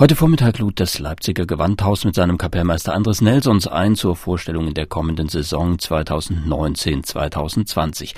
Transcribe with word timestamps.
Heute 0.00 0.16
Vormittag 0.16 0.58
lud 0.58 0.80
das 0.80 0.98
Leipziger 0.98 1.44
Gewandhaus 1.44 2.06
mit 2.06 2.14
seinem 2.14 2.38
Kapellmeister 2.38 2.94
Andres 2.94 3.20
Nelsons 3.20 3.66
ein 3.66 3.96
zur 3.96 4.16
Vorstellung 4.16 4.68
in 4.68 4.72
der 4.72 4.86
kommenden 4.86 5.28
Saison 5.28 5.76
2019-2020. 5.76 8.14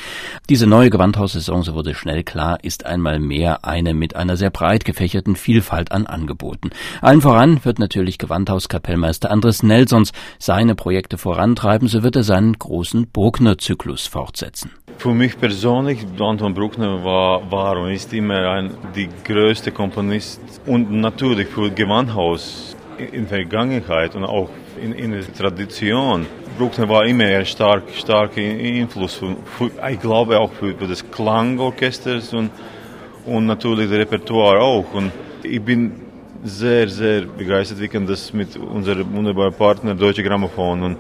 Diese 0.48 0.68
neue 0.68 0.90
Gewandhaussaison, 0.90 1.64
so 1.64 1.74
wurde 1.74 1.96
schnell 1.96 2.22
klar, 2.22 2.62
ist 2.62 2.87
einmal 2.87 3.18
mehr 3.18 3.64
eine 3.64 3.95
mit 3.95 4.14
einer 4.14 4.37
sehr 4.37 4.50
breit 4.50 4.84
gefächerten 4.84 5.34
Vielfalt 5.34 5.90
an 5.90 6.06
Angeboten. 6.06 6.71
Allen 7.00 7.21
voran 7.21 7.65
wird 7.65 7.81
natürlich 7.81 8.19
Gewandhauskapellmeister 8.19 9.33
Andres 9.33 9.64
Nelsons 9.64 10.12
seine 10.38 10.76
Projekte 10.76 11.19
vorantreiben, 11.19 11.88
so 11.88 12.04
wird 12.04 12.14
er 12.14 12.22
seinen 12.22 12.56
großen 12.56 13.08
Bruckner-Zyklus 13.08 14.06
fortsetzen. 14.06 14.71
Für 14.99 15.14
mich 15.14 15.37
persönlich, 15.37 16.06
Anton 16.20 16.55
Bruckner 16.55 17.02
war, 17.02 17.51
war 17.51 17.77
und 17.77 17.91
ist 17.91 18.12
immer 18.12 18.52
ein, 18.52 18.70
die 18.95 19.09
größte 19.24 19.73
Komponist 19.73 20.41
und 20.64 20.92
natürlich 20.92 21.48
für 21.48 21.72
Gewandhaus 21.75 22.77
in 22.98 23.27
der 23.27 23.39
Vergangenheit 23.39 24.15
und 24.15 24.25
auch 24.25 24.51
in, 24.80 24.93
in 24.93 25.13
der 25.13 25.33
Tradition. 25.33 26.27
Bruckner 26.59 26.89
war 26.89 27.07
immer 27.07 27.25
ein 27.25 27.47
stark, 27.47 27.85
starker 27.95 28.41
Einfluss, 28.41 29.15
für, 29.15 29.37
für, 29.45 29.71
ich 29.91 30.01
glaube 30.01 30.39
auch 30.39 30.53
für, 30.53 30.75
für 30.75 30.87
das 30.87 31.09
Klangorchester 31.11 32.21
und, 32.33 32.51
und 33.25 33.47
natürlich 33.47 33.89
das 33.89 33.99
Repertoire 33.99 34.61
auch. 34.61 34.93
Und 34.93 35.13
ich 35.43 35.63
bin 35.63 35.93
sehr, 36.45 36.89
sehr 36.89 37.23
begeistert, 37.23 37.80
wie 37.80 37.89
kann 37.89 38.07
das 38.07 38.33
mit 38.33 38.57
unserem 38.57 39.13
wunderbaren 39.15 39.55
Partner 39.55 39.95
Deutsche 39.95 40.23
Grammophon 40.23 40.83
und 40.83 40.97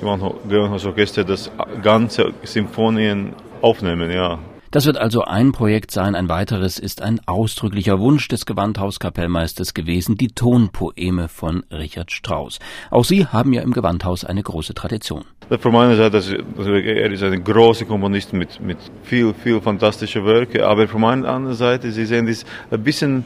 Gewandhausorchester 0.00 1.24
das 1.24 1.50
ganze 1.82 2.32
Symphonien 2.42 3.32
aufnehmen, 3.62 4.10
ja. 4.10 4.38
Das 4.76 4.84
wird 4.84 4.98
also 4.98 5.22
ein 5.22 5.52
Projekt 5.52 5.90
sein. 5.90 6.14
Ein 6.14 6.28
weiteres 6.28 6.78
ist 6.78 7.00
ein 7.00 7.18
ausdrücklicher 7.24 7.98
Wunsch 7.98 8.28
des 8.28 8.44
Gewandhauskapellmeisters 8.44 9.72
gewesen, 9.72 10.18
die 10.18 10.28
Tonpoeme 10.28 11.28
von 11.28 11.64
Richard 11.72 12.12
Strauss. 12.12 12.58
Auch 12.90 13.06
Sie 13.06 13.24
haben 13.24 13.54
ja 13.54 13.62
im 13.62 13.72
Gewandhaus 13.72 14.26
eine 14.26 14.42
große 14.42 14.74
Tradition. 14.74 15.24
Von 15.60 15.72
meiner 15.72 15.96
Seite, 15.96 16.18
er 16.58 17.10
ist 17.10 17.22
ein 17.22 17.42
großer 17.42 17.86
Komponist 17.86 18.34
mit, 18.34 18.60
mit 18.60 18.76
viel, 19.02 19.32
viel 19.32 19.62
fantastischen 19.62 20.26
Werken, 20.26 20.60
aber 20.60 20.86
von 20.86 21.00
meiner 21.00 21.26
anderen 21.26 21.56
Seite, 21.56 21.90
Sie 21.90 22.04
sehen, 22.04 22.28
ist 22.28 22.46
ein 22.70 22.82
bisschen 22.82 23.24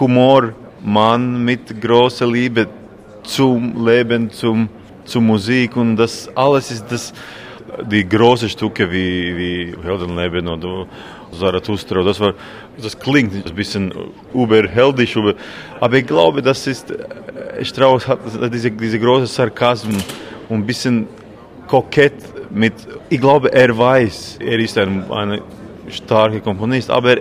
Humormann 0.00 1.44
mit 1.44 1.80
großer 1.80 2.26
Liebe 2.26 2.66
zum 3.22 3.86
Leben, 3.86 4.30
zum, 4.30 4.68
zur 5.04 5.22
Musik 5.22 5.76
und 5.76 5.94
das 5.94 6.28
alles 6.36 6.72
ist 6.72 6.86
das, 6.90 7.12
die 7.90 8.08
großen 8.08 8.48
Stücke 8.48 8.90
wie, 8.90 9.36
wie 9.36 9.74
Heldenleben 9.82 10.48
oder 10.48 10.86
Zarathustra, 11.38 12.02
das, 12.02 12.20
war, 12.20 12.34
das 12.80 12.98
klingt 12.98 13.34
ein 13.34 13.54
bisschen 13.54 13.92
überheldisch, 14.34 15.16
aber 15.80 15.94
ich 15.94 16.06
glaube, 16.06 16.42
das 16.42 16.66
ist, 16.66 16.90
äh, 16.90 17.64
Strauss 17.64 18.06
hat 18.06 18.20
diese, 18.52 18.70
diese 18.70 18.98
große 18.98 19.26
Sarkasmus 19.26 20.04
und 20.48 20.58
ein 20.58 20.66
bisschen 20.66 21.06
kokett 21.66 22.14
mit, 22.50 22.74
ich 23.08 23.20
glaube, 23.20 23.50
er 23.52 23.76
weiß, 23.76 24.38
er 24.40 24.58
ist 24.58 24.76
ein, 24.76 25.10
ein 25.10 25.40
starker 25.88 26.40
Komponist, 26.40 26.90
aber 26.90 27.16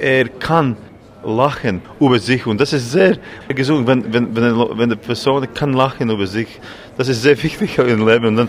er 0.00 0.28
kann 0.28 0.76
lachen 1.22 1.82
über 2.00 2.18
sich 2.18 2.46
und 2.46 2.58
das 2.58 2.72
ist 2.72 2.92
sehr 2.92 3.18
gesund, 3.48 3.86
wenn, 3.86 4.10
wenn, 4.12 4.34
wenn, 4.34 4.78
wenn 4.78 4.98
Person 4.98 5.46
kann 5.52 5.74
lachen 5.74 6.08
über 6.08 6.26
sich, 6.26 6.48
das 6.96 7.08
ist 7.08 7.20
sehr 7.20 7.40
wichtig 7.42 7.76
im 7.76 8.08
Leben 8.08 8.26
und 8.28 8.36
dann 8.36 8.48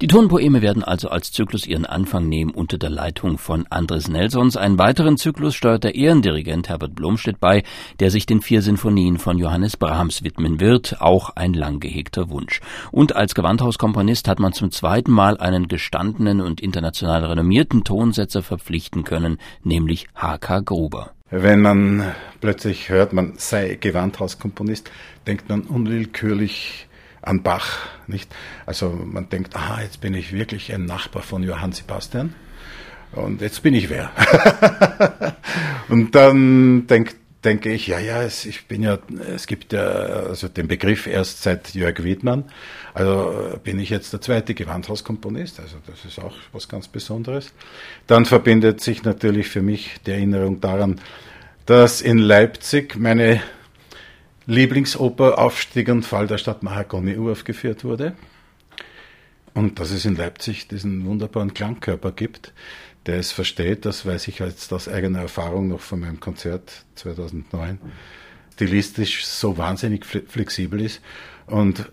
die 0.00 0.06
Tonpoeme 0.06 0.62
werden 0.62 0.84
also 0.84 1.08
als 1.08 1.32
Zyklus 1.32 1.66
ihren 1.66 1.84
Anfang 1.84 2.28
nehmen 2.28 2.52
unter 2.52 2.78
der 2.78 2.88
Leitung 2.88 3.36
von 3.36 3.66
Andres 3.68 4.08
Nelsons. 4.08 4.56
Einen 4.56 4.78
weiteren 4.78 5.16
Zyklus 5.16 5.56
steuert 5.56 5.82
der 5.82 5.96
Ehrendirigent 5.96 6.68
Herbert 6.68 6.94
Blomstedt 6.94 7.40
bei, 7.40 7.64
der 7.98 8.12
sich 8.12 8.24
den 8.24 8.40
vier 8.40 8.62
Sinfonien 8.62 9.18
von 9.18 9.38
Johannes 9.38 9.76
Brahms 9.76 10.22
widmen 10.22 10.60
wird, 10.60 11.00
auch 11.00 11.30
ein 11.30 11.52
lang 11.52 11.80
gehegter 11.80 12.30
Wunsch. 12.30 12.60
Und 12.92 13.16
als 13.16 13.34
Gewandhauskomponist 13.34 14.28
hat 14.28 14.38
man 14.38 14.52
zum 14.52 14.70
zweiten 14.70 15.10
Mal 15.10 15.36
einen 15.38 15.66
gestandenen 15.66 16.40
und 16.40 16.60
international 16.60 17.24
renommierten 17.24 17.82
Tonsetzer 17.82 18.42
verpflichten 18.42 19.02
können, 19.02 19.38
nämlich 19.64 20.06
H.K. 20.14 20.60
Gruber. 20.60 21.10
Wenn 21.30 21.60
man 21.60 22.14
plötzlich 22.40 22.88
hört, 22.88 23.12
man 23.12 23.34
sei 23.36 23.76
Gewandhauskomponist, 23.80 24.90
denkt 25.26 25.48
man 25.48 25.62
unwillkürlich 25.62 26.87
an 27.28 27.42
Bach, 27.42 27.78
nicht? 28.06 28.34
Also 28.66 28.88
man 28.88 29.28
denkt, 29.28 29.54
aha, 29.54 29.82
jetzt 29.82 30.00
bin 30.00 30.14
ich 30.14 30.32
wirklich 30.32 30.72
ein 30.72 30.86
Nachbar 30.86 31.22
von 31.22 31.42
Johann 31.42 31.72
Sebastian 31.72 32.34
und 33.12 33.40
jetzt 33.40 33.62
bin 33.62 33.74
ich 33.74 33.90
wer. 33.90 34.10
und 35.88 36.14
dann 36.14 36.86
denkt 36.86 37.16
denke 37.44 37.72
ich, 37.72 37.86
ja, 37.86 37.98
ja, 37.98 38.22
es, 38.22 38.44
ich 38.44 38.66
bin 38.66 38.82
ja, 38.82 38.98
es 39.34 39.46
gibt 39.46 39.72
ja 39.72 39.80
also 39.82 40.48
den 40.48 40.66
Begriff 40.66 41.06
erst 41.06 41.42
seit 41.42 41.74
Jörg 41.74 42.02
Wiedmann. 42.02 42.44
Also 42.94 43.58
bin 43.62 43.78
ich 43.78 43.90
jetzt 43.90 44.12
der 44.12 44.20
zweite 44.20 44.54
Gewandhauskomponist, 44.54 45.60
also 45.60 45.76
das 45.86 46.04
ist 46.04 46.18
auch 46.18 46.34
was 46.52 46.68
ganz 46.68 46.88
Besonderes. 46.88 47.52
Dann 48.06 48.24
verbindet 48.24 48.80
sich 48.80 49.04
natürlich 49.04 49.48
für 49.48 49.62
mich 49.62 49.96
die 50.04 50.10
Erinnerung 50.10 50.60
daran, 50.60 51.00
dass 51.66 52.00
in 52.00 52.18
Leipzig 52.18 52.96
meine 52.96 53.40
Lieblingsoper 54.48 55.36
Aufstieg 55.36 55.90
und 55.90 56.04
Fall 56.04 56.26
der 56.26 56.38
Stadt 56.38 56.62
Mahagoni 56.62 57.18
uraufgeführt 57.18 57.84
wurde. 57.84 58.14
Und 59.52 59.78
dass 59.78 59.90
es 59.90 60.06
in 60.06 60.16
Leipzig 60.16 60.68
diesen 60.68 61.04
wunderbaren 61.04 61.52
Klangkörper 61.52 62.12
gibt, 62.12 62.54
der 63.04 63.18
es 63.18 63.30
versteht, 63.30 63.84
das 63.84 64.06
weiß 64.06 64.26
ich 64.28 64.38
jetzt 64.38 64.72
aus 64.72 64.88
eigener 64.88 65.20
Erfahrung 65.20 65.68
noch 65.68 65.80
von 65.80 66.00
meinem 66.00 66.18
Konzert 66.18 66.86
2009, 66.94 67.78
stilistisch 68.54 69.26
so 69.26 69.58
wahnsinnig 69.58 70.06
flexibel 70.06 70.80
ist 70.80 71.02
und 71.44 71.90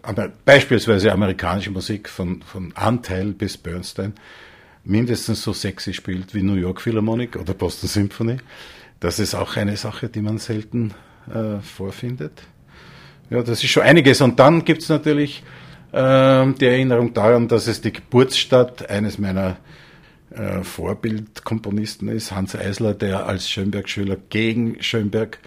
aber 0.00 0.32
beispielsweise 0.46 1.12
amerikanische 1.12 1.70
Musik 1.70 2.08
von, 2.08 2.40
von 2.40 2.72
Anteil 2.74 3.32
bis 3.32 3.58
Bernstein 3.58 4.14
mindestens 4.82 5.42
so 5.42 5.52
sexy 5.52 5.92
spielt 5.92 6.34
wie 6.34 6.42
New 6.42 6.54
York 6.54 6.80
Philharmonic 6.80 7.36
oder 7.36 7.52
Boston 7.52 7.88
Symphony. 7.88 8.38
Das 8.98 9.18
ist 9.18 9.34
auch 9.34 9.56
eine 9.56 9.76
Sache, 9.76 10.08
die 10.08 10.22
man 10.22 10.38
selten 10.38 10.94
äh, 11.32 11.60
vorfindet. 11.60 12.42
Ja, 13.30 13.42
das 13.42 13.62
ist 13.62 13.70
schon 13.70 13.82
einiges. 13.82 14.20
Und 14.20 14.38
dann 14.38 14.64
gibt 14.64 14.82
es 14.82 14.88
natürlich 14.88 15.42
äh, 15.92 16.52
die 16.52 16.66
Erinnerung 16.66 17.14
daran, 17.14 17.48
dass 17.48 17.66
es 17.66 17.80
die 17.80 17.92
Geburtsstadt 17.92 18.90
eines 18.90 19.18
meiner 19.18 19.56
äh, 20.30 20.62
Vorbildkomponisten 20.62 22.08
ist, 22.08 22.32
Hans 22.32 22.56
Eisler, 22.56 22.94
der 22.94 23.26
als 23.26 23.48
Schönberg-Schüler 23.48 24.16
gegen 24.28 24.82
Schönberg 24.82 25.38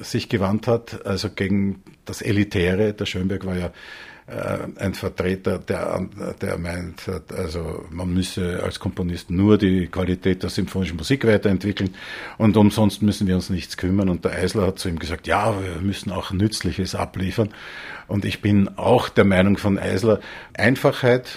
sich 0.00 0.28
gewandt 0.28 0.66
hat, 0.66 1.04
also 1.06 1.28
gegen 1.30 1.82
das 2.04 2.22
Elitäre. 2.22 2.94
Der 2.94 3.06
Schönberg 3.06 3.44
war 3.44 3.56
ja 3.56 3.72
ein 4.76 4.94
Vertreter, 4.94 5.58
der, 5.58 6.06
der 6.40 6.58
meint, 6.58 7.02
also 7.36 7.84
man 7.90 8.12
müsse 8.12 8.62
als 8.62 8.80
Komponist 8.80 9.30
nur 9.30 9.58
die 9.58 9.86
Qualität 9.86 10.42
der 10.42 10.50
symphonischen 10.50 10.96
Musik 10.96 11.26
weiterentwickeln 11.26 11.94
und 12.38 12.56
umsonst 12.56 13.02
müssen 13.02 13.26
wir 13.26 13.34
uns 13.34 13.50
nichts 13.50 13.76
kümmern. 13.76 14.08
Und 14.08 14.24
der 14.24 14.32
Eisler 14.32 14.66
hat 14.66 14.78
zu 14.78 14.88
ihm 14.88 14.98
gesagt, 14.98 15.26
ja, 15.26 15.54
wir 15.62 15.82
müssen 15.82 16.10
auch 16.10 16.32
Nützliches 16.32 16.94
abliefern. 16.94 17.50
Und 18.08 18.24
ich 18.24 18.40
bin 18.40 18.68
auch 18.76 19.08
der 19.08 19.24
Meinung 19.24 19.56
von 19.56 19.78
Eisler, 19.78 20.20
Einfachheit 20.54 21.28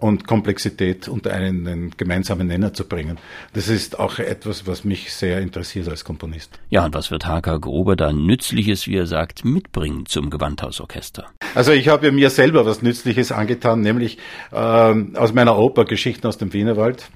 und 0.00 0.26
Komplexität 0.26 1.08
unter 1.08 1.32
einen 1.32 1.92
gemeinsamen 1.96 2.46
Nenner 2.46 2.72
zu 2.72 2.84
bringen. 2.84 3.18
Das 3.52 3.68
ist 3.68 3.98
auch 3.98 4.18
etwas, 4.18 4.66
was 4.66 4.84
mich 4.84 5.12
sehr 5.12 5.40
interessiert 5.40 5.88
als 5.88 6.04
Komponist. 6.04 6.58
Ja, 6.70 6.84
und 6.84 6.94
was 6.94 7.10
wird 7.10 7.26
H.K. 7.26 7.58
Gruber 7.58 7.96
da 7.96 8.12
Nützliches, 8.12 8.86
wie 8.86 8.96
er 8.96 9.06
sagt, 9.06 9.44
mitbringen 9.44 10.06
zum 10.06 10.30
Gewandhausorchester? 10.30 11.26
Also 11.54 11.72
ich 11.72 11.88
habe 11.88 12.12
mir 12.12 12.30
selber 12.30 12.66
was 12.66 12.82
Nützliches 12.82 13.32
angetan, 13.32 13.80
nämlich 13.80 14.18
äh, 14.52 14.56
aus 14.56 15.32
meiner 15.32 15.58
Oper 15.58 15.84
Geschichten 15.84 16.26
aus 16.26 16.38
dem 16.38 16.52
Wienerwald 16.52 17.10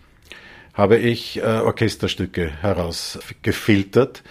habe 0.75 0.99
ich 0.99 1.39
äh, 1.39 1.43
Orchesterstücke 1.43 2.51
herausgefiltert 2.61 4.23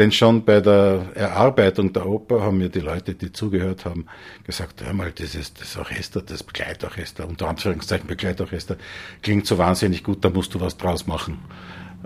denn 0.00 0.12
schon 0.12 0.46
bei 0.46 0.62
der 0.62 1.08
Erarbeitung 1.14 1.92
der 1.92 2.06
Oper 2.06 2.40
haben 2.40 2.56
mir 2.56 2.70
die 2.70 2.80
Leute, 2.80 3.14
die 3.14 3.32
zugehört 3.32 3.84
haben, 3.84 4.06
gesagt, 4.44 4.82
hör 4.82 4.94
mal, 4.94 5.12
dieses, 5.12 5.52
das 5.52 5.76
Orchester, 5.76 6.22
das 6.22 6.42
Begleitorchester, 6.42 7.28
unter 7.28 7.48
Anführungszeichen 7.48 8.06
Begleitorchester, 8.06 8.78
klingt 9.20 9.46
so 9.46 9.58
wahnsinnig 9.58 10.02
gut, 10.02 10.24
da 10.24 10.30
musst 10.30 10.54
du 10.54 10.60
was 10.60 10.78
draus 10.78 11.06
machen. 11.06 11.38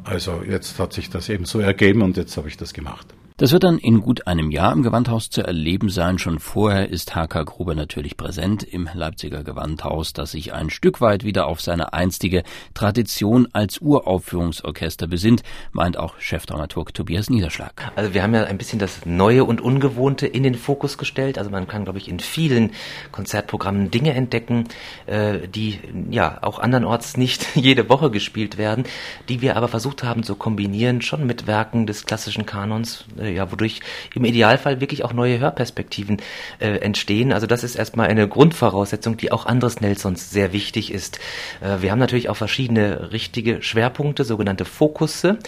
Also 0.02 0.42
jetzt 0.42 0.80
hat 0.80 0.92
sich 0.92 1.08
das 1.08 1.28
eben 1.28 1.44
so 1.44 1.60
ergeben 1.60 2.02
und 2.02 2.16
jetzt 2.16 2.36
habe 2.36 2.48
ich 2.48 2.56
das 2.56 2.74
gemacht. 2.74 3.06
Das 3.36 3.50
wird 3.50 3.64
dann 3.64 3.78
in 3.78 4.00
gut 4.00 4.28
einem 4.28 4.52
Jahr 4.52 4.72
im 4.72 4.84
Gewandhaus 4.84 5.28
zu 5.28 5.42
erleben 5.42 5.88
sein. 5.88 6.20
Schon 6.20 6.38
vorher 6.38 6.88
ist 6.88 7.16
H.K. 7.16 7.42
Gruber 7.42 7.74
natürlich 7.74 8.16
präsent 8.16 8.62
im 8.62 8.88
Leipziger 8.94 9.42
Gewandhaus, 9.42 10.12
das 10.12 10.30
sich 10.30 10.52
ein 10.52 10.70
Stück 10.70 11.00
weit 11.00 11.24
wieder 11.24 11.48
auf 11.48 11.60
seine 11.60 11.92
einstige 11.92 12.44
Tradition 12.74 13.48
als 13.52 13.80
Uraufführungsorchester 13.80 15.08
besinnt, 15.08 15.42
meint 15.72 15.96
auch 15.96 16.20
Chefdramaturg 16.20 16.94
Tobias 16.94 17.28
Niederschlag. 17.28 17.90
Also 17.96 18.14
wir 18.14 18.22
haben 18.22 18.34
ja 18.34 18.44
ein 18.44 18.56
bisschen 18.56 18.78
das 18.78 19.04
Neue 19.04 19.42
und 19.42 19.60
Ungewohnte 19.60 20.28
in 20.28 20.44
den 20.44 20.54
Fokus 20.54 20.96
gestellt. 20.96 21.36
Also 21.36 21.50
man 21.50 21.66
kann, 21.66 21.82
glaube 21.82 21.98
ich, 21.98 22.08
in 22.08 22.20
vielen 22.20 22.70
Konzertprogrammen 23.10 23.90
Dinge 23.90 24.14
entdecken, 24.14 24.68
äh, 25.06 25.48
die 25.48 25.80
ja 26.08 26.38
auch 26.42 26.60
andernorts 26.60 27.16
nicht 27.16 27.44
jede 27.56 27.88
Woche 27.88 28.12
gespielt 28.12 28.58
werden, 28.58 28.84
die 29.28 29.40
wir 29.40 29.56
aber 29.56 29.66
versucht 29.66 30.04
haben 30.04 30.22
zu 30.22 30.36
kombinieren, 30.36 31.02
schon 31.02 31.26
mit 31.26 31.48
Werken 31.48 31.88
des 31.88 32.06
klassischen 32.06 32.46
Kanons 32.46 33.06
äh, 33.24 33.32
ja, 33.32 33.50
wodurch 33.50 33.80
im 34.14 34.24
Idealfall 34.24 34.80
wirklich 34.80 35.04
auch 35.04 35.12
neue 35.12 35.38
Hörperspektiven 35.38 36.18
äh, 36.60 36.76
entstehen. 36.78 37.32
Also 37.32 37.46
das 37.46 37.64
ist 37.64 37.76
erstmal 37.76 38.08
eine 38.08 38.28
Grundvoraussetzung, 38.28 39.16
die 39.16 39.32
auch 39.32 39.46
anderes 39.46 39.80
Nelsons 39.80 40.30
sehr 40.30 40.52
wichtig 40.52 40.92
ist. 40.92 41.18
Äh, 41.60 41.82
wir 41.82 41.90
haben 41.90 41.98
natürlich 41.98 42.28
auch 42.28 42.36
verschiedene 42.36 43.12
richtige 43.12 43.62
Schwerpunkte, 43.62 44.24
sogenannte 44.24 44.64
Fokusse. 44.64 45.38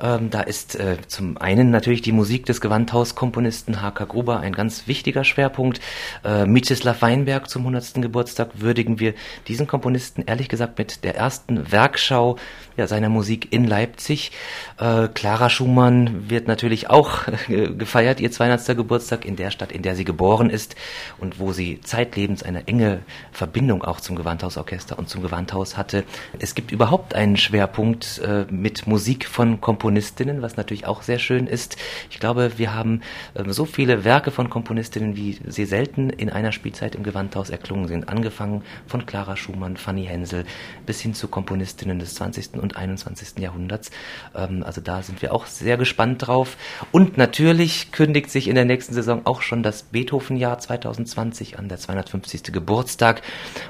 Ähm, 0.00 0.30
da 0.30 0.40
ist 0.40 0.76
äh, 0.76 0.96
zum 1.06 1.38
einen 1.38 1.70
natürlich 1.70 2.02
die 2.02 2.12
Musik 2.12 2.46
des 2.46 2.60
Gewandhauskomponisten 2.60 3.82
H.K. 3.82 4.04
Gruber 4.04 4.40
ein 4.40 4.52
ganz 4.52 4.86
wichtiger 4.86 5.24
Schwerpunkt. 5.24 5.80
Äh, 6.24 6.44
Mieczysław 6.44 7.02
Weinberg 7.02 7.48
zum 7.48 7.62
100. 7.62 7.94
Geburtstag 8.02 8.50
würdigen 8.54 9.00
wir 9.00 9.14
diesen 9.46 9.66
Komponisten 9.66 10.22
ehrlich 10.26 10.48
gesagt 10.48 10.78
mit 10.78 11.04
der 11.04 11.16
ersten 11.16 11.70
Werkschau 11.70 12.36
ja, 12.76 12.86
seiner 12.86 13.08
Musik 13.08 13.52
in 13.52 13.64
Leipzig. 13.64 14.30
Äh, 14.78 15.08
Clara 15.08 15.50
Schumann 15.50 16.30
wird 16.30 16.46
natürlich 16.46 16.88
auch 16.88 17.17
gefeiert, 17.48 18.20
ihr 18.20 18.30
200. 18.30 18.76
Geburtstag 18.76 19.24
in 19.24 19.36
der 19.36 19.50
Stadt, 19.50 19.72
in 19.72 19.82
der 19.82 19.96
sie 19.96 20.04
geboren 20.04 20.50
ist 20.50 20.76
und 21.18 21.38
wo 21.38 21.52
sie 21.52 21.80
zeitlebens 21.80 22.42
eine 22.42 22.66
enge 22.66 23.00
Verbindung 23.32 23.82
auch 23.82 24.00
zum 24.00 24.16
Gewandhausorchester 24.16 24.98
und 24.98 25.08
zum 25.08 25.22
Gewandhaus 25.22 25.76
hatte. 25.76 26.04
Es 26.38 26.54
gibt 26.54 26.72
überhaupt 26.72 27.14
einen 27.14 27.36
Schwerpunkt 27.36 28.18
äh, 28.18 28.44
mit 28.50 28.86
Musik 28.86 29.26
von 29.26 29.60
Komponistinnen, 29.60 30.42
was 30.42 30.56
natürlich 30.56 30.86
auch 30.86 31.02
sehr 31.02 31.18
schön 31.18 31.46
ist. 31.46 31.76
Ich 32.10 32.20
glaube, 32.20 32.52
wir 32.56 32.74
haben 32.74 33.02
äh, 33.34 33.44
so 33.50 33.64
viele 33.64 34.04
Werke 34.04 34.30
von 34.30 34.50
Komponistinnen, 34.50 35.16
wie 35.16 35.38
sie 35.46 35.64
selten 35.64 36.10
in 36.10 36.30
einer 36.30 36.52
Spielzeit 36.52 36.94
im 36.94 37.02
Gewandhaus 37.02 37.50
erklungen 37.50 37.88
sind. 37.88 38.08
Angefangen 38.08 38.62
von 38.86 39.06
Clara 39.06 39.36
Schumann, 39.36 39.76
Fanny 39.76 40.04
Hensel 40.04 40.44
bis 40.86 41.00
hin 41.00 41.14
zu 41.14 41.28
Komponistinnen 41.28 41.98
des 41.98 42.14
20. 42.14 42.54
und 42.54 42.76
21. 42.76 43.38
Jahrhunderts. 43.38 43.90
Ähm, 44.34 44.62
also 44.62 44.80
da 44.80 45.02
sind 45.02 45.22
wir 45.22 45.32
auch 45.32 45.46
sehr 45.46 45.76
gespannt 45.76 46.26
drauf. 46.26 46.56
Und 46.92 47.07
natürlich 47.16 47.92
kündigt 47.92 48.30
sich 48.30 48.48
in 48.48 48.54
der 48.54 48.64
nächsten 48.64 48.92
Saison 48.92 49.22
auch 49.24 49.42
schon 49.42 49.62
das 49.62 49.84
Beethoven-Jahr 49.84 50.58
2020 50.58 51.58
an, 51.58 51.68
der 51.68 51.78
250. 51.78 52.52
Geburtstag. 52.52 53.22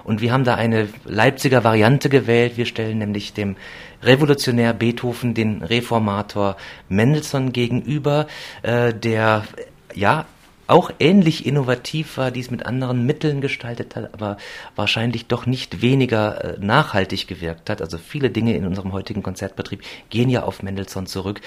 Und 0.05 0.20
wir 0.20 0.32
haben 0.32 0.44
da 0.44 0.55
eine 0.55 0.88
Leipziger 1.05 1.62
Variante 1.62 2.08
gewählt. 2.08 2.56
Wir 2.56 2.67
stellen 2.67 2.99
nämlich 2.99 3.35
dem 3.35 3.56
Revolutionär 4.02 4.73
Beethoven 4.73 5.35
den 5.35 5.62
Reformator 5.62 6.56
Mendelssohn 6.88 7.52
gegenüber, 7.52 8.26
äh, 8.62 8.94
der 8.94 9.44
ja 9.94 10.26
auch 10.69 10.91
ähnlich 11.00 11.47
innovativ 11.47 12.17
war, 12.19 12.31
dies 12.31 12.50
mit 12.50 12.67
anderen 12.67 13.05
Mitteln 13.06 13.41
gestaltet 13.41 13.97
hat, 13.97 14.15
aber 14.15 14.37
wahrscheinlich 14.76 15.26
doch 15.26 15.47
nicht 15.47 15.82
weniger 15.82 16.44
äh, 16.44 16.59
nachhaltig 16.61 17.26
gewirkt 17.26 17.70
hat. 17.70 17.81
Also 17.81 17.99
viele 17.99 18.31
Dinge 18.31 18.55
in 18.55 18.67
unserem 18.67 18.93
heutigen 18.93 19.23
Konzertbetrieb 19.23 19.82
gehen 20.11 20.29
ja 20.29 20.43
auf 20.43 20.62
Mendelssohn 20.62 21.06
zurück. 21.06 21.41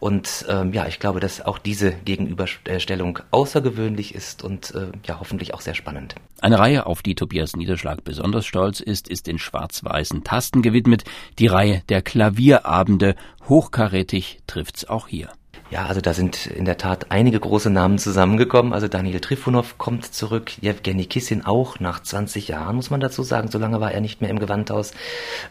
Und 0.00 0.46
ähm, 0.48 0.72
ja, 0.72 0.86
ich 0.86 1.00
glaube, 1.00 1.18
dass 1.18 1.40
auch 1.40 1.58
diese 1.58 1.92
Gegenüberstellung 1.92 3.18
außergewöhnlich 3.30 4.14
ist 4.14 4.44
und 4.44 4.72
äh, 4.74 4.92
ja 5.04 5.18
hoffentlich 5.18 5.54
auch 5.54 5.60
sehr 5.60 5.74
spannend. 5.74 6.14
Eine 6.40 6.58
Reihe, 6.58 6.86
auf 6.86 7.02
die 7.02 7.16
Tobias 7.16 7.56
Niederschlag 7.56 8.04
besonders 8.04 8.46
stolz 8.46 8.80
ist, 8.80 9.08
ist 9.08 9.26
den 9.26 9.38
schwarz-weißen 9.38 10.22
Tasten 10.22 10.62
gewidmet. 10.62 11.04
Die 11.38 11.48
Reihe 11.48 11.82
der 11.88 12.02
Klavierabende. 12.02 13.16
Hochkarätig 13.48 14.40
trifft's 14.46 14.84
auch 14.84 15.08
hier. 15.08 15.30
Ja, 15.70 15.84
also 15.84 16.00
da 16.00 16.14
sind 16.14 16.46
in 16.46 16.64
der 16.64 16.78
Tat 16.78 17.10
einige 17.10 17.38
große 17.38 17.68
Namen 17.68 17.98
zusammengekommen. 17.98 18.72
Also 18.72 18.88
Daniel 18.88 19.20
Trifonov 19.20 19.76
kommt 19.76 20.14
zurück, 20.14 20.52
Jewgeni 20.62 21.04
Kissin 21.04 21.44
auch 21.44 21.78
nach 21.78 22.02
20 22.02 22.48
Jahren, 22.48 22.76
muss 22.76 22.88
man 22.88 23.00
dazu 23.00 23.22
sagen. 23.22 23.50
So 23.50 23.58
lange 23.58 23.78
war 23.78 23.92
er 23.92 24.00
nicht 24.00 24.22
mehr 24.22 24.30
im 24.30 24.38
Gewandhaus. 24.38 24.92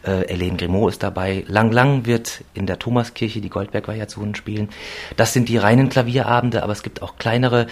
Äh, 0.02 0.26
Helene 0.26 0.56
Grimaud 0.56 0.90
ist 0.90 1.04
dabei. 1.04 1.44
Lang 1.46 1.70
Lang 1.70 2.04
wird 2.04 2.42
in 2.52 2.66
der 2.66 2.80
Thomaskirche 2.80 3.40
die 3.40 3.48
Goldberg-Variationen 3.48 4.34
spielen. 4.34 4.70
Das 5.16 5.32
sind 5.32 5.48
die 5.48 5.56
reinen 5.56 5.88
Klavierabende, 5.88 6.64
aber 6.64 6.72
es 6.72 6.82
gibt 6.82 7.00
auch 7.00 7.16
kleinere 7.18 7.68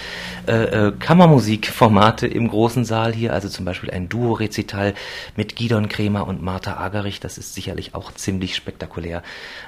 äh, 0.46 0.52
äh, 0.52 0.92
Kammermusikformate 0.96 2.28
im 2.28 2.46
großen 2.46 2.84
Saal 2.84 3.12
hier. 3.12 3.32
Also 3.32 3.49
zum 3.49 3.64
Beispiel 3.64 3.90
ein 3.90 4.08
Duo-Rezital 4.08 4.94
mit 5.34 5.56
Gidon 5.56 5.88
Kremer 5.88 6.28
und 6.28 6.42
Martha 6.42 6.76
Agerich. 6.76 7.19
Das 7.19 7.38
ist 7.38 7.54
sicherlich 7.54 7.96
auch 7.96 8.12
ziemlich 8.12 8.54
spektakulär, 8.54 9.25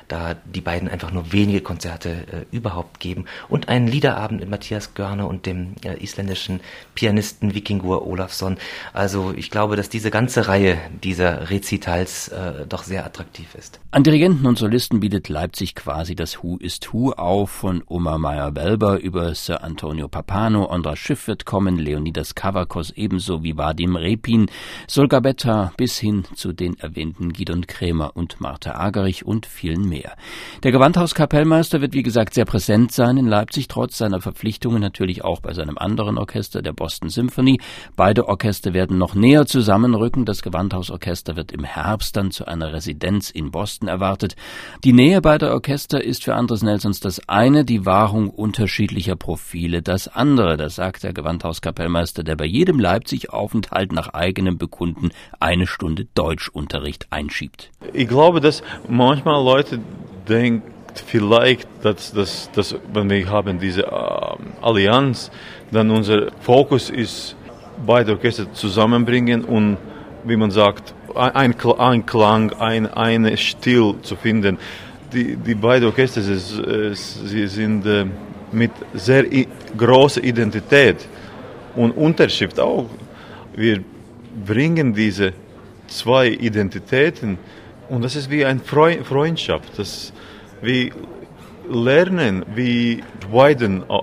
da 0.07 0.37
die 0.45 0.61
beiden 0.61 0.89
einfach 0.89 1.11
nur 1.11 1.33
wenige 1.33 1.61
Konzerte 1.61 2.11
äh, 2.11 2.57
über 2.57 2.68
überhaupt 2.69 3.01
geben 3.01 3.25
und 3.49 3.69
einen 3.69 3.89
Liederabend 3.89 4.41
mit 4.41 4.51
Matthias 4.51 4.93
Görne 4.93 5.27
und 5.27 5.47
dem 5.47 5.75
äh, 5.85 6.03
isländischen 6.03 6.61
Pianisten 6.95 7.55
Vikingur 7.55 8.07
Olafsson. 8.07 8.59
Also 8.93 9.33
ich 9.35 9.51
glaube, 9.51 9.77
dass 9.77 9.89
diese 9.89 10.11
ganze 10.11 10.49
Reihe 10.49 10.77
dieser 11.03 11.49
Rezitals 11.49 12.29
äh, 12.29 12.67
doch 12.69 12.83
sehr 12.83 13.07
attraktiv 13.07 13.55
ist. 13.55 13.81
An 13.91 14.05
Dirigenten 14.05 14.47
und 14.47 14.59
Solisten 14.59 15.01
bietet 15.01 15.31
Leipzig 15.31 15.75
quasi 15.75 16.15
das 16.15 16.43
Who 16.43 16.59
ist 16.59 16.93
Who 16.93 17.13
auf, 17.13 17.51
von 17.51 17.83
Oma 17.87 18.19
Meyer-Welber 18.19 19.01
über 19.01 19.35
Sir 19.35 19.65
Antonio 19.65 20.09
Papano, 20.09 20.71
Ondra 20.71 20.95
Schiff 20.95 21.27
wird 21.27 21.47
kommen, 21.47 21.79
Leonidas 21.79 22.35
Kavakos 22.35 22.91
ebenso 22.91 23.43
wie 23.43 23.57
Vadim 23.57 23.97
Repin, 23.97 24.51
Solga 24.87 25.21
Betta 25.21 25.73
bis 25.79 25.99
hin 25.99 26.25
zu 26.35 26.53
den 26.53 26.79
erwähnten 26.79 27.33
Gidon 27.33 27.67
Krämer 27.67 28.15
und 28.15 28.43
Martha 28.43 28.75
Agerich 28.75 29.25
und 29.25 29.47
vielen 29.47 29.89
mehr. 29.89 30.17
Der 30.65 30.73
Gewandhauskapellmeister 30.73 31.81
wird 31.81 31.95
wie 31.95 32.03
gesagt 32.03 32.35
sehr 32.35 32.45
präsent 32.45 32.58
sein 32.67 33.17
in 33.17 33.27
Leipzig, 33.27 33.69
trotz 33.69 33.99
seiner 33.99 34.21
Verpflichtungen 34.21 34.81
natürlich 34.81 35.25
auch 35.25 35.41
bei 35.41 35.55
seinem 35.55 35.79
anderen 35.79 36.19
Orchester, 36.19 36.63
der 36.63 36.73
Boston 36.73 37.09
Symphony. 37.09 37.61
Beide 37.97 38.29
Orchester 38.29 38.75
werden 38.75 38.99
noch 38.99 39.15
näher 39.15 39.47
zusammenrücken. 39.47 40.25
Das 40.25 40.43
Gewandhausorchester 40.43 41.37
wird 41.37 41.53
im 41.53 41.65
Herbst 41.65 42.17
dann 42.17 42.31
zu 42.31 42.47
einer 42.47 42.73
Residenz 42.73 43.31
in 43.31 43.51
Boston 43.51 43.89
erwartet. 43.89 44.37
Die 44.85 44.93
Nähe 44.93 45.21
beider 45.21 45.53
Orchester 45.53 46.03
ist 46.03 46.25
für 46.25 46.35
Andres 46.35 46.63
Nelsons 46.63 47.01
das 47.01 47.29
eine, 47.29 47.65
die 47.65 47.85
Wahrung 47.87 48.31
unterschiedlicher 48.31 49.17
Profile 49.17 49.83
das 49.83 50.09
andere. 50.09 50.57
Das 50.57 50.77
sagt 50.77 51.03
der 51.03 51.13
Gewandhauskapellmeister, 51.13 52.23
der 52.23 52.37
bei 52.37 52.47
jedem 52.47 52.79
Leipzig-Aufenthalt 52.79 53.93
nach 53.93 54.09
eigenem 54.15 54.59
Bekunden 54.59 55.11
eine 55.41 55.67
Stunde 55.67 56.07
Deutschunterricht 56.15 57.07
einschiebt. 57.11 57.71
Ich 57.93 58.09
glaube, 58.09 58.41
dass 58.41 58.63
manchmal 58.89 59.43
Leute 59.43 59.81
denken, 60.29 60.78
vielleicht, 61.01 61.69
dass, 61.83 62.13
dass, 62.13 62.51
dass 62.53 62.75
wenn 62.93 63.11
wir 63.11 63.29
haben 63.29 63.59
diese 63.59 63.83
äh, 63.83 63.91
Allianz, 64.63 65.31
dann 65.71 65.91
unser 65.91 66.31
Fokus 66.41 66.91
ist, 66.91 67.37
beide 67.87 68.13
Orchester 68.13 68.53
zusammenbringen 68.53 69.45
und, 69.45 69.77
wie 70.25 70.37
man 70.37 70.51
sagt, 70.51 70.95
ein, 71.15 71.55
ein 71.79 72.07
Klang, 72.07 72.53
ein, 72.55 72.87
eine 72.87 73.37
Stil 73.37 73.95
zu 74.03 74.17
finden. 74.17 74.59
Die, 75.13 75.37
die 75.37 75.55
beiden 75.55 75.89
Orchester, 75.89 76.21
sie, 76.23 77.47
sind 77.47 77.87
äh, 77.87 78.05
mit 78.53 78.71
sehr 78.95 79.25
großer 79.77 80.23
Identität 80.23 80.97
und 81.75 81.93
Unterschrift 81.93 82.61
auch. 82.61 82.87
Wir 83.55 83.81
bringen 84.45 84.95
diese 84.95 85.33
zwei 85.87 86.29
Identitäten 86.29 87.39
und 87.89 88.05
das 88.05 88.17
ist 88.17 88.31
wie 88.31 88.45
eine 88.45 88.61
Freundschaft. 88.61 89.79
Das, 89.79 90.13
wir 90.63 90.91
lernen, 91.71 92.45
wie 92.55 93.03
weiden 93.31 93.83
äh, 93.83 93.95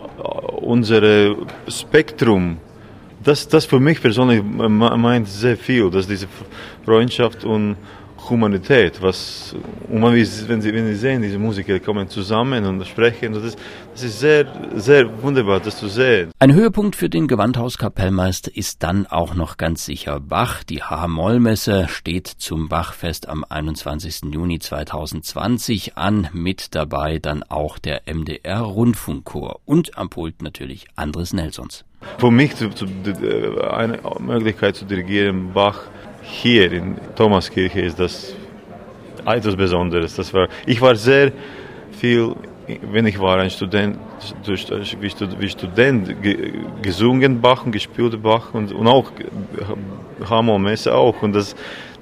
unser 0.61 1.35
Spektrum. 1.67 2.57
Das, 3.23 3.47
das 3.47 3.65
für 3.65 3.79
mich 3.79 4.01
persönlich 4.01 4.43
meint 4.43 5.27
sehr 5.27 5.57
viel, 5.57 5.89
dass 5.89 6.07
diese 6.07 6.27
Freundschaft 6.83 7.43
und 7.43 7.75
Humanität, 8.29 9.01
was, 9.01 9.55
und 9.89 10.01
wenn, 10.01 10.25
Sie, 10.25 10.73
wenn 10.73 10.87
Sie 10.87 10.95
sehen, 10.95 11.21
diese 11.21 11.39
Musiker 11.39 11.79
kommen 11.79 12.09
zusammen 12.09 12.65
und 12.65 12.85
sprechen, 12.85 13.33
das, 13.33 13.55
das 13.93 14.03
ist 14.03 14.19
sehr, 14.19 14.45
sehr 14.75 15.21
wunderbar, 15.21 15.59
das 15.59 15.77
zu 15.77 15.87
sehen. 15.87 16.31
Ein 16.39 16.53
Höhepunkt 16.53 16.95
für 16.95 17.09
den 17.09 17.27
Gewandhauskapellmeister 17.27 18.55
ist 18.55 18.83
dann 18.83 19.05
auch 19.05 19.35
noch 19.35 19.57
ganz 19.57 19.85
sicher 19.85 20.19
Bach. 20.19 20.63
Die 20.63 20.83
H-Moll-Messe 20.83 21.87
steht 21.87 22.27
zum 22.27 22.69
Bachfest 22.69 23.29
am 23.29 23.45
21. 23.47 24.33
Juni 24.33 24.59
2020 24.59 25.97
an, 25.97 26.29
mit 26.33 26.75
dabei 26.75 27.19
dann 27.19 27.43
auch 27.43 27.79
der 27.79 28.01
MDR 28.05 28.59
Rundfunkchor 28.59 29.59
und 29.65 29.97
am 29.97 30.09
Pult 30.09 30.41
natürlich 30.41 30.87
Andres 30.95 31.33
Nelsons. 31.33 31.85
Für 32.17 32.31
mich 32.31 32.55
zu, 32.55 32.69
zu, 32.69 32.85
eine 33.71 33.99
Möglichkeit 34.19 34.75
zu 34.75 34.85
dirigieren, 34.85 35.53
Bach, 35.53 35.81
hier 36.25 36.71
in 36.71 36.97
Thomaskirche 37.15 37.81
ist 37.81 37.99
das 37.99 38.35
etwas 39.25 39.55
Besonderes. 39.55 40.15
Das 40.15 40.33
war, 40.33 40.47
ich 40.65 40.81
war 40.81 40.95
sehr 40.95 41.31
viel, 41.91 42.35
wenn 42.91 43.05
ich 43.05 43.19
war 43.19 43.37
ein 43.39 43.49
Student, 43.49 43.97
wie 44.99 45.49
Student 45.49 46.15
gesungen 46.81 47.41
Bach 47.41 47.65
und 47.65 47.71
gespielt 47.71 48.21
Bach 48.21 48.53
und, 48.53 48.71
und 48.71 48.87
auch 48.87 49.11
Hammer 50.29 50.59
Messe 50.59 50.93
auch. 50.93 51.21
Und 51.21 51.33
das, 51.33 51.55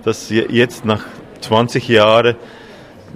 das 0.03 0.29
jetzt 0.29 0.85
nach 0.85 1.05
20 1.41 1.87
Jahren, 1.87 2.35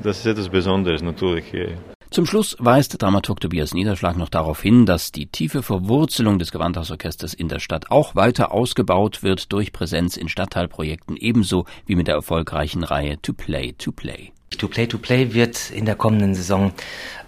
das 0.03 0.19
ist 0.19 0.25
etwas 0.27 0.49
Besonderes 0.49 1.01
natürlich. 1.01 1.45
Hier. 1.51 1.96
Zum 2.09 2.25
Schluss 2.25 2.55
weist 2.59 3.01
Dramaturg 3.01 3.41
Tobias 3.41 3.73
Niederschlag 3.73 4.17
noch 4.17 4.29
darauf 4.29 4.61
hin, 4.61 4.85
dass 4.85 5.11
die 5.11 5.27
tiefe 5.27 5.61
Verwurzelung 5.61 6.39
des 6.39 6.51
Gewandhausorchesters 6.51 7.33
in 7.33 7.49
der 7.49 7.59
Stadt 7.59 7.91
auch 7.91 8.15
weiter 8.15 8.51
ausgebaut 8.51 9.23
wird 9.23 9.51
durch 9.51 9.73
Präsenz 9.73 10.15
in 10.15 10.29
Stadtteilprojekten 10.29 11.17
ebenso 11.17 11.65
wie 11.85 11.95
mit 11.95 12.07
der 12.07 12.15
erfolgreichen 12.15 12.83
Reihe 12.83 13.21
To 13.21 13.33
Play 13.33 13.73
to 13.73 13.91
Play. 13.91 14.31
To 14.55 14.69
Play 14.69 14.87
to 14.87 14.97
Play 14.97 15.33
wird 15.33 15.71
in 15.71 15.85
der 15.85 15.95
kommenden 15.95 16.33
Saison 16.33 16.71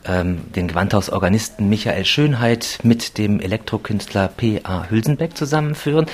ähm, 0.06 0.52
den 0.56 0.68
Gewandhausorganisten 0.68 1.68
Michael 1.68 2.06
Schönheit 2.06 2.80
mit 2.84 3.18
dem 3.18 3.40
Elektrokünstler 3.40 4.30
P.A. 4.30 4.90
Hülsenbeck 4.90 5.36
zusammenführen. 5.36 6.06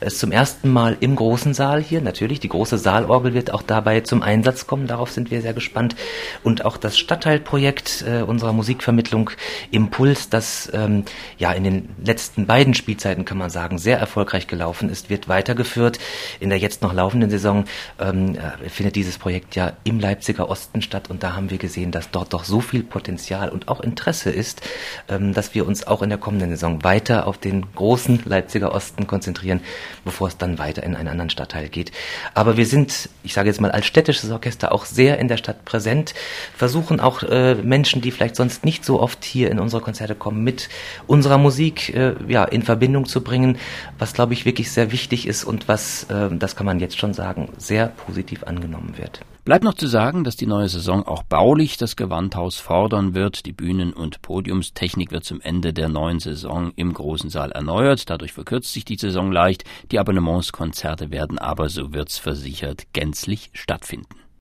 Es 0.00 0.18
zum 0.18 0.32
ersten 0.32 0.70
Mal 0.70 0.96
im 1.00 1.16
großen 1.16 1.52
Saal 1.52 1.82
hier. 1.82 2.00
Natürlich, 2.00 2.40
die 2.40 2.48
große 2.48 2.78
Saalorgel 2.78 3.34
wird 3.34 3.52
auch 3.52 3.62
dabei 3.62 4.00
zum 4.00 4.22
Einsatz 4.22 4.66
kommen. 4.66 4.86
Darauf 4.86 5.10
sind 5.10 5.30
wir 5.30 5.42
sehr 5.42 5.52
gespannt. 5.52 5.94
Und 6.42 6.64
auch 6.64 6.76
das 6.76 6.98
Stadtteilprojekt 6.98 8.04
äh, 8.08 8.22
unserer 8.22 8.52
Musikvermittlung 8.52 9.30
Impuls, 9.70 10.30
das 10.30 10.70
ähm, 10.72 11.04
ja 11.38 11.52
in 11.52 11.64
den 11.64 11.88
letzten 12.02 12.46
beiden 12.46 12.74
Spielzeiten, 12.74 13.24
kann 13.24 13.38
man 13.38 13.50
sagen, 13.50 13.78
sehr 13.78 13.98
erfolgreich 13.98 14.46
gelaufen 14.46 14.88
ist, 14.88 15.10
wird 15.10 15.28
weitergeführt. 15.28 15.98
In 16.40 16.48
der 16.48 16.58
jetzt 16.58 16.82
noch 16.82 16.94
laufenden 16.94 17.28
Saison 17.28 17.66
ähm, 18.00 18.36
äh, 18.36 18.68
findet 18.70 18.96
dieses 18.96 19.18
Projekt 19.18 19.54
ja 19.54 19.74
im 19.84 20.00
Leipziger 20.00 20.48
Osten 20.54 20.82
statt. 20.82 21.10
Und 21.10 21.24
da 21.24 21.34
haben 21.34 21.50
wir 21.50 21.58
gesehen, 21.58 21.90
dass 21.90 22.12
dort 22.12 22.32
doch 22.32 22.44
so 22.44 22.60
viel 22.60 22.84
Potenzial 22.84 23.48
und 23.48 23.66
auch 23.66 23.80
Interesse 23.80 24.30
ist, 24.30 24.62
ähm, 25.08 25.34
dass 25.34 25.52
wir 25.52 25.66
uns 25.66 25.84
auch 25.84 26.00
in 26.00 26.10
der 26.10 26.18
kommenden 26.18 26.50
Saison 26.50 26.84
weiter 26.84 27.26
auf 27.26 27.38
den 27.38 27.66
großen 27.74 28.20
Leipziger 28.24 28.72
Osten 28.72 29.08
konzentrieren, 29.08 29.60
bevor 30.04 30.28
es 30.28 30.38
dann 30.38 30.58
weiter 30.58 30.84
in 30.84 30.94
einen 30.94 31.08
anderen 31.08 31.30
Stadtteil 31.30 31.68
geht. 31.68 31.90
Aber 32.34 32.56
wir 32.56 32.66
sind, 32.66 33.08
ich 33.24 33.34
sage 33.34 33.48
jetzt 33.48 33.60
mal 33.60 33.72
als 33.72 33.86
städtisches 33.86 34.30
Orchester 34.30 34.70
auch 34.70 34.84
sehr 34.84 35.18
in 35.18 35.26
der 35.26 35.38
Stadt 35.38 35.64
präsent, 35.64 36.14
versuchen 36.56 37.00
auch 37.00 37.24
äh, 37.24 37.56
Menschen, 37.56 38.00
die 38.00 38.12
vielleicht 38.12 38.36
sonst 38.36 38.64
nicht 38.64 38.84
so 38.84 39.00
oft 39.00 39.24
hier 39.24 39.50
in 39.50 39.58
unsere 39.58 39.82
Konzerte 39.82 40.14
kommen, 40.14 40.44
mit 40.44 40.68
unserer 41.08 41.38
Musik 41.38 41.92
äh, 41.92 42.14
ja 42.28 42.44
in 42.44 42.62
Verbindung 42.62 43.06
zu 43.06 43.22
bringen, 43.22 43.58
was 43.98 44.12
glaube 44.12 44.34
ich 44.34 44.44
wirklich 44.44 44.70
sehr 44.70 44.92
wichtig 44.92 45.26
ist 45.26 45.42
und 45.42 45.66
was, 45.66 46.04
äh, 46.04 46.30
das 46.30 46.54
kann 46.54 46.66
man 46.66 46.78
jetzt 46.78 46.96
schon 46.96 47.12
sagen, 47.12 47.48
sehr 47.58 47.88
positiv 47.88 48.44
angenommen 48.44 48.94
wird. 48.96 49.20
Bleibt 49.44 49.62
noch 49.62 49.74
zu 49.74 49.86
sagen, 49.86 50.24
dass 50.24 50.36
die 50.44 50.50
neue 50.50 50.68
Saison 50.68 51.06
auch 51.06 51.22
baulich 51.22 51.78
das 51.78 51.96
Gewandhaus 51.96 52.58
fordern 52.58 53.14
wird. 53.14 53.46
Die 53.46 53.54
Bühnen- 53.54 53.94
und 53.94 54.20
Podiumstechnik 54.20 55.10
wird 55.10 55.24
zum 55.24 55.40
Ende 55.40 55.72
der 55.72 55.88
neuen 55.88 56.20
Saison 56.20 56.70
im 56.76 56.92
großen 56.92 57.30
Saal 57.30 57.50
erneuert. 57.52 58.10
Dadurch 58.10 58.34
verkürzt 58.34 58.70
sich 58.74 58.84
die 58.84 58.98
Saison 58.98 59.32
leicht. 59.32 59.64
Die 59.90 59.98
Abonnementskonzerte 59.98 61.10
werden 61.10 61.38
aber, 61.38 61.70
so 61.70 61.94
wird's 61.94 62.18
versichert, 62.18 62.92
gänzlich 62.92 63.48
stattfinden. 63.54 64.23